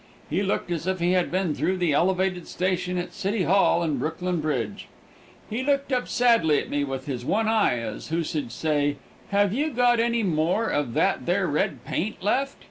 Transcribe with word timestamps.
He 0.31 0.41
looked 0.41 0.71
as 0.71 0.87
if 0.87 0.99
he 0.99 1.11
had 1.11 1.29
been 1.29 1.53
through 1.53 1.77
the 1.77 1.93
elevated 1.93 2.47
station 2.47 2.97
at 2.97 3.13
City 3.13 3.43
Hall 3.43 3.83
and 3.83 3.99
Brooklyn 3.99 4.41
bridge. 4.41 4.87
He 5.47 5.61
looked 5.61 5.93
up 5.93 6.07
sadly 6.07 6.57
at 6.57 6.71
me 6.71 6.83
with 6.83 7.05
his 7.05 7.23
one 7.23 7.47
eye 7.47 7.77
as 7.77 8.07
who 8.07 8.23
should 8.23 8.51
say, 8.51 8.95
"Have 9.29 9.53
you 9.53 9.69
got 9.69 9.99
any 9.99 10.23
more 10.23 10.65
of 10.65 10.95
that 10.95 11.27
there 11.27 11.45
red 11.45 11.85
paint 11.85 12.23
left?" 12.23 12.57